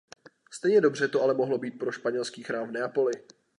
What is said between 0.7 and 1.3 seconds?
dobře to